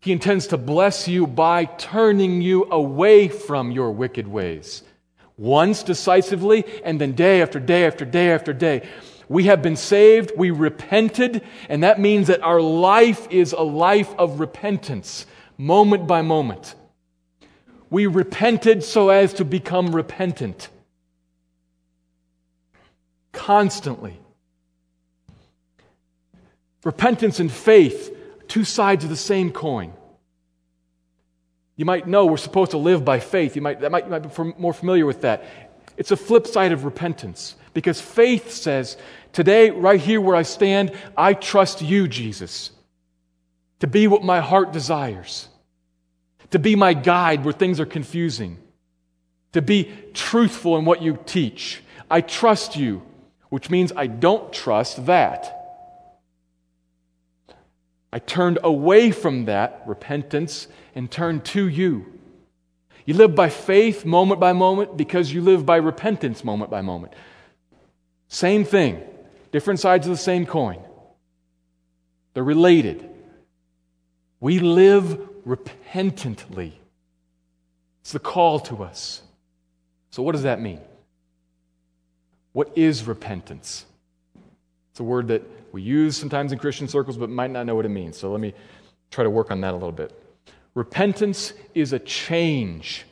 [0.00, 4.84] He intends to bless you by turning you away from your wicked ways.
[5.36, 8.88] Once decisively, and then day after day after day after day.
[9.28, 14.14] We have been saved, we repented, and that means that our life is a life
[14.18, 15.26] of repentance,
[15.58, 16.74] moment by moment.
[17.90, 20.68] We repented so as to become repentant.
[23.32, 24.18] Constantly.
[26.84, 28.16] Repentance and faith,
[28.46, 29.92] two sides of the same coin.
[31.74, 33.56] You might know we're supposed to live by faith.
[33.56, 35.44] You might, that might, you might be more familiar with that.
[35.96, 38.96] It's a flip side of repentance because faith says,
[39.32, 42.70] Today, right here where I stand, I trust you, Jesus,
[43.80, 45.48] to be what my heart desires
[46.50, 48.58] to be my guide where things are confusing,
[49.52, 51.82] to be truthful in what you teach.
[52.10, 53.02] I trust you,
[53.48, 55.52] which means I don't trust that.
[58.12, 62.06] I turned away from that repentance and turned to you.
[63.04, 67.12] You live by faith moment by moment because you live by repentance moment by moment.
[68.28, 69.02] Same thing,
[69.52, 70.80] different sides of the same coin.
[72.34, 73.08] They're related.
[74.40, 76.78] We live repentantly.
[78.02, 79.22] It's the call to us.
[80.10, 80.80] So, what does that mean?
[82.52, 83.84] What is repentance?
[84.90, 87.84] It's a word that we use sometimes in Christian circles, but might not know what
[87.84, 88.16] it means.
[88.16, 88.54] So, let me
[89.10, 90.12] try to work on that a little bit.
[90.74, 93.06] Repentance is a change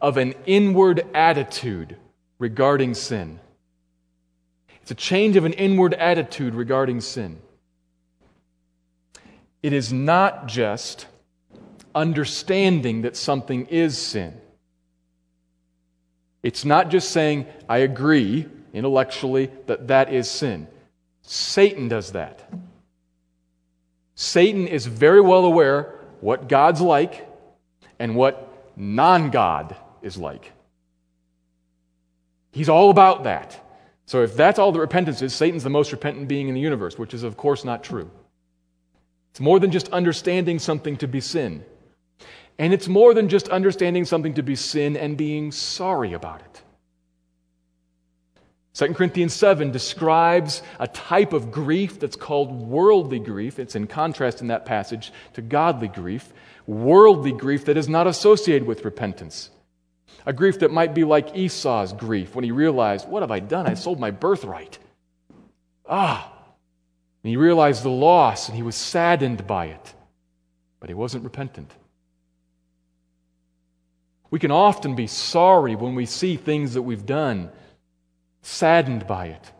[0.00, 1.96] of an inward attitude
[2.38, 3.40] regarding sin.
[4.84, 7.38] It's a change of an inward attitude regarding sin.
[9.62, 11.06] It is not just
[11.94, 14.38] understanding that something is sin.
[16.42, 20.66] It's not just saying, I agree intellectually that that is sin.
[21.22, 22.46] Satan does that.
[24.14, 27.26] Satan is very well aware what God's like
[27.98, 30.52] and what non God is like.
[32.52, 33.63] He's all about that.
[34.06, 36.98] So, if that's all that repentance is, Satan's the most repentant being in the universe,
[36.98, 38.10] which is, of course, not true.
[39.30, 41.64] It's more than just understanding something to be sin.
[42.58, 46.62] And it's more than just understanding something to be sin and being sorry about it.
[48.74, 53.58] 2 Corinthians 7 describes a type of grief that's called worldly grief.
[53.58, 56.32] It's in contrast in that passage to godly grief.
[56.66, 59.50] Worldly grief that is not associated with repentance.
[60.26, 63.66] A grief that might be like Esau's grief when he realized, What have I done?
[63.66, 64.78] I sold my birthright.
[65.88, 66.30] Ah!
[67.22, 69.94] And he realized the loss and he was saddened by it,
[70.80, 71.70] but he wasn't repentant.
[74.30, 77.50] We can often be sorry when we see things that we've done,
[78.42, 79.52] saddened by it.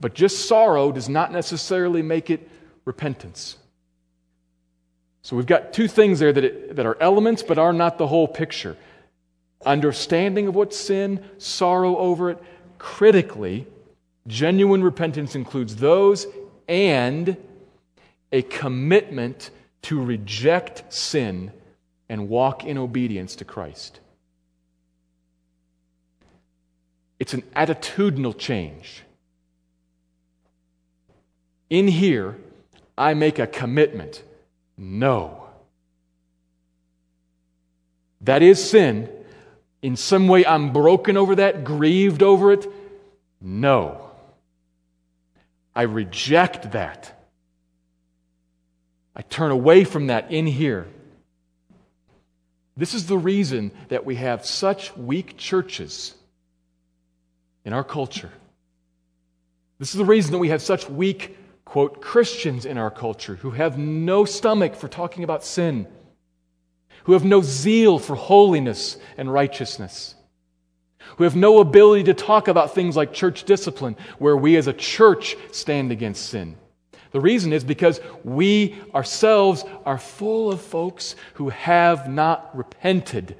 [0.00, 2.48] But just sorrow does not necessarily make it
[2.84, 3.56] repentance.
[5.26, 8.06] So we've got two things there that, it, that are elements but are not the
[8.06, 8.76] whole picture
[9.64, 12.40] understanding of what's sin, sorrow over it.
[12.78, 13.66] Critically,
[14.28, 16.28] genuine repentance includes those
[16.68, 17.36] and
[18.30, 19.50] a commitment
[19.82, 21.50] to reject sin
[22.08, 23.98] and walk in obedience to Christ.
[27.18, 29.02] It's an attitudinal change.
[31.68, 32.36] In here,
[32.96, 34.22] I make a commitment.
[34.76, 35.44] No.
[38.22, 39.08] That is sin.
[39.82, 42.66] In some way, I'm broken over that, grieved over it.
[43.40, 44.10] No.
[45.74, 47.12] I reject that.
[49.14, 50.88] I turn away from that in here.
[52.76, 56.14] This is the reason that we have such weak churches
[57.64, 58.30] in our culture.
[59.78, 61.36] This is the reason that we have such weak,
[61.66, 65.86] quote, Christians in our culture who have no stomach for talking about sin,
[67.04, 70.14] who have no zeal for holiness and righteousness,
[71.18, 74.72] who have no ability to talk about things like church discipline, where we as a
[74.72, 76.56] church stand against sin.
[77.10, 83.36] The reason is because we ourselves are full of folks who have not repented.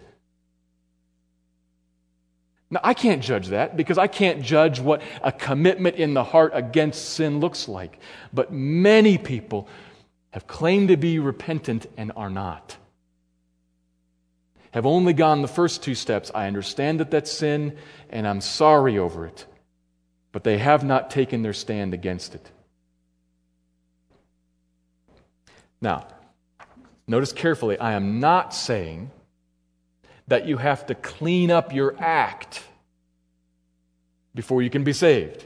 [2.71, 6.53] Now, I can't judge that because I can't judge what a commitment in the heart
[6.55, 7.99] against sin looks like.
[8.33, 9.69] But many people
[10.31, 12.77] have claimed to be repentant and are not.
[14.73, 16.31] Have only gone the first two steps.
[16.35, 17.77] I understand that that's sin
[18.11, 19.47] and I'm sorry over it.
[20.33, 22.51] But they have not taken their stand against it.
[25.81, 26.07] Now,
[27.09, 29.11] Notice carefully, I am not saying
[30.29, 32.65] that you have to clean up your act
[34.35, 35.45] before you can be saved.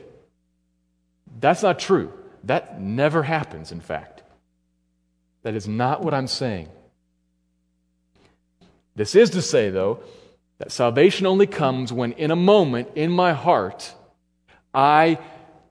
[1.38, 2.12] That's not true.
[2.44, 4.22] That never happens, in fact.
[5.42, 6.68] That is not what I'm saying.
[8.96, 10.00] This is to say, though,
[10.58, 13.94] that salvation only comes when, in a moment in my heart,
[14.74, 15.18] I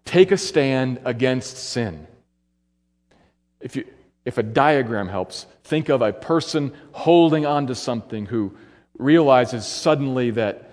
[0.05, 2.07] take a stand against sin.
[3.59, 3.85] If, you,
[4.25, 8.55] if a diagram helps, think of a person holding on to something who
[8.99, 10.69] realizes suddenly that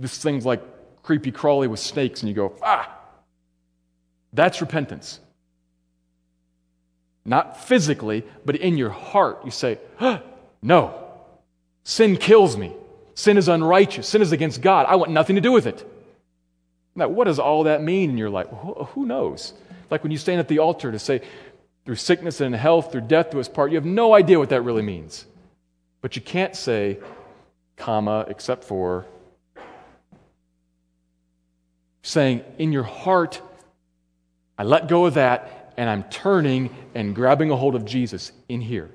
[0.00, 0.62] this thing's like
[1.02, 2.92] creepy crawly with snakes, and you go, ah!
[4.32, 5.20] That's repentance.
[7.24, 10.22] Not physically, but in your heart, you say, ah,
[10.62, 10.94] no,
[11.84, 12.74] sin kills me.
[13.14, 14.08] Sin is unrighteous.
[14.08, 14.86] Sin is against God.
[14.88, 15.86] I want nothing to do with it.
[16.94, 18.46] Now, what does all that mean in your life?
[18.94, 19.52] Who knows?
[19.90, 21.20] Like when you stand at the altar to say,
[21.84, 24.62] through sickness and health, through death to us part, you have no idea what that
[24.62, 25.26] really means.
[26.00, 26.98] But you can't say,
[27.80, 29.06] comma, except for
[32.02, 33.40] saying, in your heart,
[34.56, 38.60] I let go of that and I'm turning and grabbing a hold of Jesus in
[38.60, 38.90] here.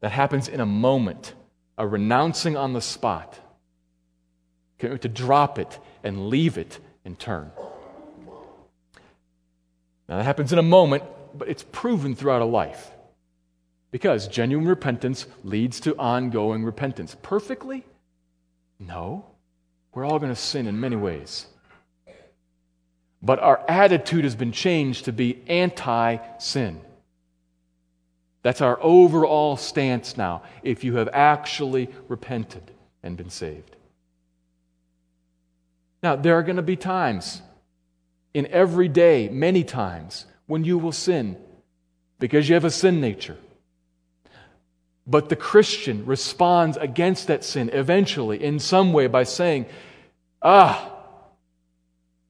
[0.00, 1.34] That happens in a moment,
[1.76, 3.38] a renouncing on the spot,
[4.78, 7.50] to drop it and leave it and turn.
[10.08, 11.02] Now, that happens in a moment,
[11.34, 12.90] but it's proven throughout a life.
[13.96, 17.16] Because genuine repentance leads to ongoing repentance.
[17.22, 17.82] Perfectly?
[18.78, 19.24] No.
[19.94, 21.46] We're all going to sin in many ways.
[23.22, 26.82] But our attitude has been changed to be anti sin.
[28.42, 32.70] That's our overall stance now, if you have actually repented
[33.02, 33.76] and been saved.
[36.02, 37.40] Now, there are going to be times
[38.34, 41.38] in every day, many times, when you will sin
[42.18, 43.38] because you have a sin nature.
[45.06, 49.66] But the Christian responds against that sin eventually in some way by saying,
[50.42, 50.92] Ah,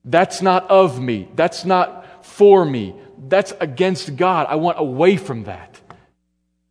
[0.04, 1.28] that's not of me.
[1.34, 2.94] That's not for me.
[3.28, 4.46] That's against God.
[4.48, 5.80] I want away from that.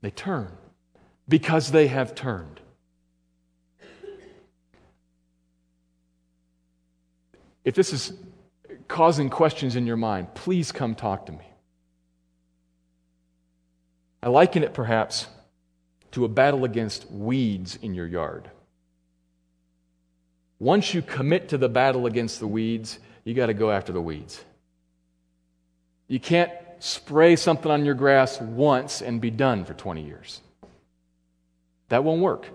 [0.02, 0.52] They turn
[1.28, 2.60] because they have turned.
[7.64, 8.14] If this is
[8.88, 11.46] causing questions in your mind, please come talk to me.
[14.22, 15.28] I liken it perhaps
[16.16, 18.50] to a battle against weeds in your yard.
[20.60, 24.02] Once you commit to the battle against the weeds, you got to go after the
[24.02, 24.42] weeds.
[26.08, 30.40] You can't spray something on your grass once and be done for 20 years.
[31.90, 32.48] That won't work.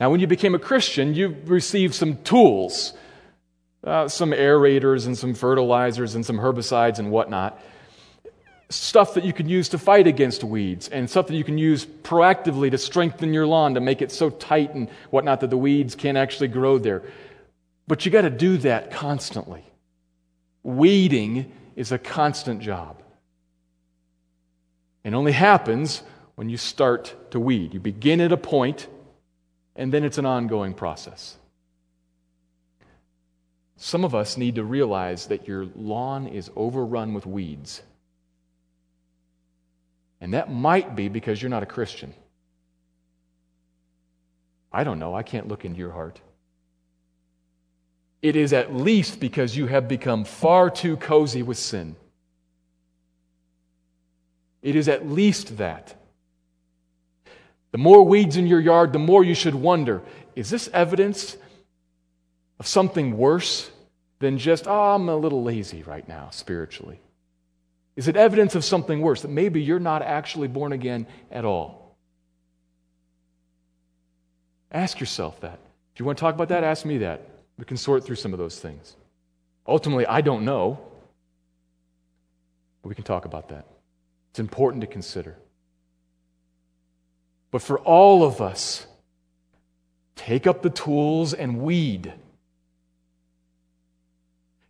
[0.00, 2.94] Now, when you became a Christian, you received some tools,
[3.84, 7.60] uh, some aerators and some fertilizers and some herbicides and whatnot.
[8.72, 11.84] Stuff that you can use to fight against weeds and stuff that you can use
[11.84, 15.94] proactively to strengthen your lawn to make it so tight and whatnot that the weeds
[15.94, 17.02] can't actually grow there.
[17.86, 19.62] But you got to do that constantly.
[20.62, 23.02] Weeding is a constant job.
[25.04, 26.02] It only happens
[26.36, 27.74] when you start to weed.
[27.74, 28.86] You begin at a point,
[29.76, 31.36] and then it's an ongoing process.
[33.76, 37.82] Some of us need to realize that your lawn is overrun with weeds.
[40.22, 42.14] And that might be because you're not a Christian.
[44.72, 45.14] I don't know.
[45.14, 46.18] I can't look into your heart
[48.22, 51.96] it is at least because you have become far too cozy with sin.
[54.62, 55.96] It is at least that.
[57.72, 60.02] The more weeds in your yard, the more you should wonder
[60.36, 61.36] is this evidence
[62.58, 63.70] of something worse
[64.20, 67.00] than just, oh, I'm a little lazy right now spiritually?
[67.94, 71.96] Is it evidence of something worse that maybe you're not actually born again at all?
[74.70, 75.58] Ask yourself that.
[75.94, 77.28] If you want to talk about that, ask me that.
[77.58, 78.96] We can sort through some of those things.
[79.66, 80.80] Ultimately, I don't know,
[82.82, 83.66] but we can talk about that.
[84.30, 85.36] It's important to consider.
[87.50, 88.86] But for all of us,
[90.16, 92.12] take up the tools and weed.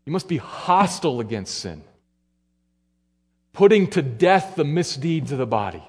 [0.05, 1.85] You must be hostile against sin,
[3.53, 5.83] putting to death the misdeeds of the body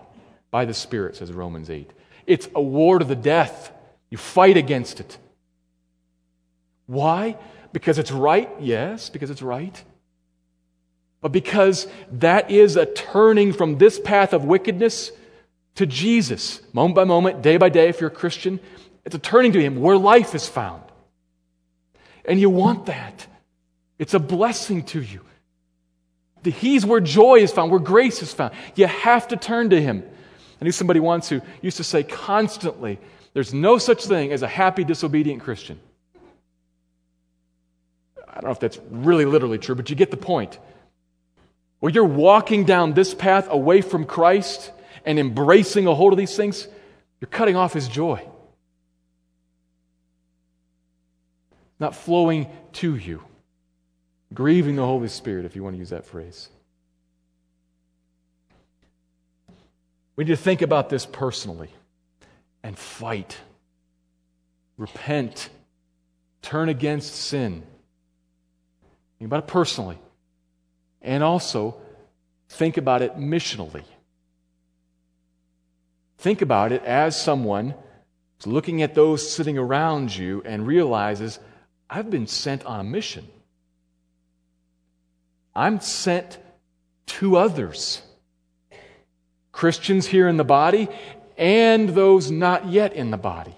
[0.52, 1.92] by the Spirit, says Romans 8.
[2.28, 3.72] It's a war to the death.
[4.10, 5.18] You fight against it.
[6.86, 7.38] Why?
[7.72, 8.50] Because it's right?
[8.60, 9.84] Yes, because it's right.
[11.22, 15.12] But because that is a turning from this path of wickedness
[15.76, 18.60] to Jesus, moment by moment, day by day, if you're a Christian,
[19.06, 20.84] it's a turning to Him where life is found.
[22.26, 23.26] And you want that.
[23.98, 25.22] It's a blessing to you.
[26.44, 28.54] He's where joy is found, where grace is found.
[28.76, 30.04] You have to turn to Him.
[30.60, 33.00] I knew somebody once who used to say constantly,
[33.34, 35.80] There's no such thing as a happy, disobedient Christian.
[38.28, 40.58] I don't know if that's really literally true, but you get the point.
[41.82, 44.72] Well, you're walking down this path away from Christ
[45.06, 46.68] and embracing a hold of these things,
[47.20, 48.26] you're cutting off His joy.
[51.80, 53.22] Not flowing to you.
[54.34, 56.50] Grieving the Holy Spirit, if you want to use that phrase.
[60.16, 61.70] We need to think about this personally
[62.64, 63.38] and fight.
[64.78, 65.50] Repent.
[66.42, 67.64] Turn against sin.
[69.20, 69.98] Think about it personally.
[71.02, 71.76] And also,
[72.50, 73.84] think about it missionally.
[76.18, 77.74] Think about it as someone
[78.38, 81.40] who's looking at those sitting around you and realizes,
[81.90, 83.28] I've been sent on a mission.
[85.56, 86.38] I'm sent
[87.08, 88.02] to others.
[89.52, 90.90] Christians here in the body
[91.38, 93.56] and those not yet in the body.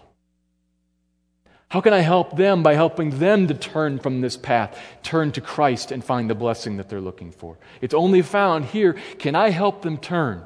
[1.69, 5.41] How can I help them by helping them to turn from this path, turn to
[5.41, 7.57] Christ, and find the blessing that they're looking for?
[7.81, 8.93] It's only found here.
[9.19, 10.43] Can I help them turn?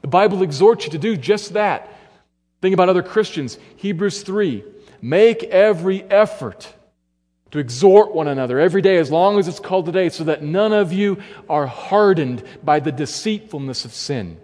[0.00, 1.88] The Bible exhorts you to do just that.
[2.62, 3.58] Think about other Christians.
[3.76, 4.64] Hebrews 3
[5.02, 6.72] Make every effort
[7.50, 10.72] to exhort one another every day, as long as it's called today, so that none
[10.72, 14.38] of you are hardened by the deceitfulness of sin.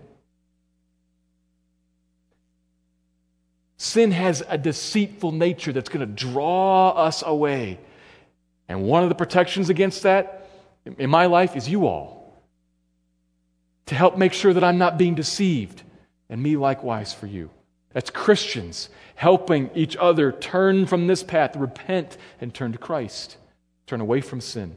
[3.76, 7.78] Sin has a deceitful nature that's going to draw us away.
[8.68, 10.48] And one of the protections against that
[10.98, 12.42] in my life is you all.
[13.86, 15.82] To help make sure that I'm not being deceived,
[16.28, 17.50] and me likewise for you.
[17.96, 23.38] That's Christians helping each other turn from this path, repent, and turn to Christ,
[23.86, 24.76] turn away from sin.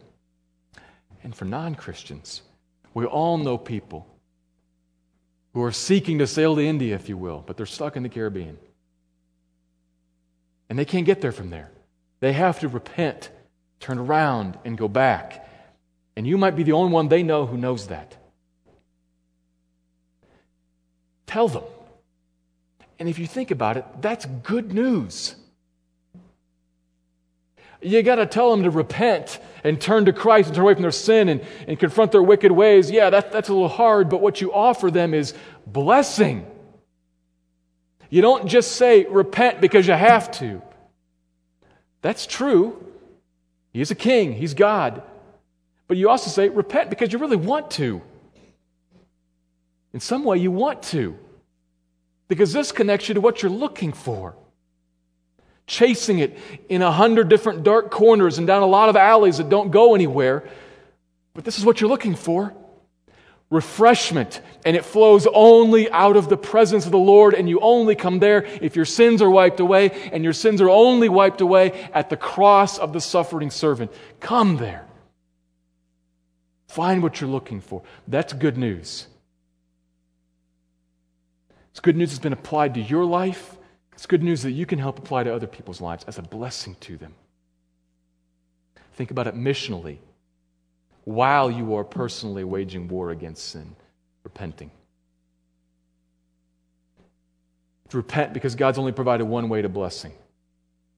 [1.21, 2.43] And for non Christians,
[2.93, 4.07] we all know people
[5.53, 8.07] who are seeking to sail to India, if you will, but they're stuck in the
[8.09, 8.57] Caribbean.
[10.69, 11.71] And they can't get there from there.
[12.21, 13.31] They have to repent,
[13.81, 15.45] turn around, and go back.
[16.15, 18.15] And you might be the only one they know who knows that.
[21.27, 21.63] Tell them.
[22.99, 25.35] And if you think about it, that's good news.
[27.81, 30.81] You got to tell them to repent and turn to Christ and turn away from
[30.81, 32.91] their sin and, and confront their wicked ways.
[32.91, 35.33] Yeah, that, that's a little hard, but what you offer them is
[35.65, 36.45] blessing.
[38.09, 40.61] You don't just say repent because you have to.
[42.01, 42.83] That's true.
[43.71, 45.03] He is a king, he's God.
[45.87, 48.01] But you also say repent because you really want to.
[49.93, 51.17] In some way, you want to.
[52.29, 54.37] Because this connects you to what you're looking for.
[55.67, 56.37] Chasing it
[56.69, 59.93] in a hundred different dark corners and down a lot of alleys that don't go
[59.93, 60.47] anywhere.
[61.33, 62.55] But this is what you're looking for
[63.49, 67.95] refreshment, and it flows only out of the presence of the Lord, and you only
[67.95, 71.89] come there if your sins are wiped away, and your sins are only wiped away
[71.93, 73.91] at the cross of the suffering servant.
[74.19, 74.85] Come there.
[76.67, 77.81] Find what you're looking for.
[78.07, 79.07] That's good news.
[81.71, 83.57] It's good news that's been applied to your life.
[83.93, 86.75] It's good news that you can help apply to other people's lives as a blessing
[86.81, 87.13] to them.
[88.93, 89.97] Think about it missionally
[91.05, 93.75] while you are personally waging war against sin,
[94.23, 94.71] repenting.
[97.89, 100.13] To repent because God's only provided one way to blessing.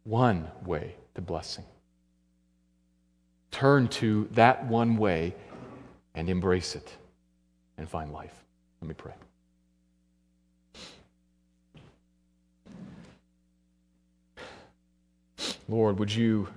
[0.04, 1.64] One way to blessing.
[3.52, 5.36] Turn to that one way
[6.16, 6.92] and embrace it
[7.78, 8.44] and find life.
[8.82, 9.14] Let me pray.
[15.72, 16.50] Lord, would you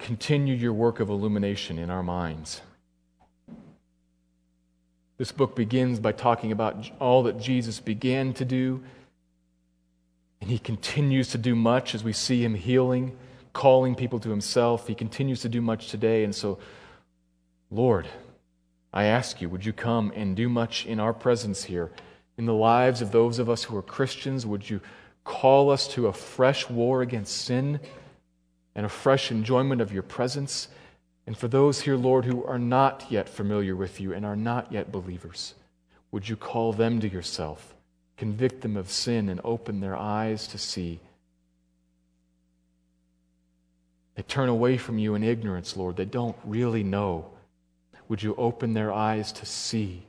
[0.00, 2.62] continue your work of illumination in our minds?
[5.18, 8.82] This book begins by talking about all that Jesus began to do,
[10.40, 13.16] and he continues to do much as we see him healing,
[13.52, 14.88] calling people to himself.
[14.88, 16.58] He continues to do much today, and so,
[17.70, 18.08] Lord,
[18.92, 21.92] I ask you, would you come and do much in our presence here,
[22.36, 24.44] in the lives of those of us who are Christians?
[24.44, 24.80] Would you
[25.28, 27.78] call us to a fresh war against sin
[28.74, 30.68] and a fresh enjoyment of your presence.
[31.26, 34.72] And for those here, Lord, who are not yet familiar with you and are not
[34.72, 35.54] yet believers,
[36.10, 37.74] would you call them to yourself,
[38.16, 40.98] convict them of sin, and open their eyes to see?
[44.14, 45.96] They turn away from you in ignorance, Lord.
[45.96, 47.26] They don't really know.
[48.08, 50.04] Would you open their eyes to see?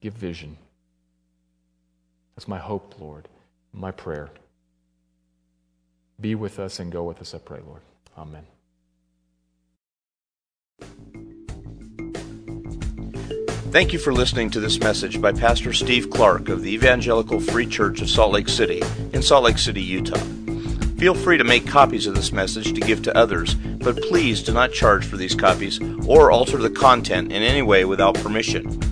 [0.00, 0.56] Give vision.
[2.36, 3.28] That's my hope, Lord
[3.72, 4.30] my prayer.
[6.20, 7.82] Be with us and go with us, I pray, Lord.
[8.16, 8.46] Amen.
[13.72, 17.66] Thank you for listening to this message by Pastor Steve Clark of the Evangelical Free
[17.66, 18.82] Church of Salt Lake City
[19.14, 20.20] in Salt Lake City, Utah.
[20.98, 24.52] Feel free to make copies of this message to give to others, but please do
[24.52, 28.91] not charge for these copies or alter the content in any way without permission.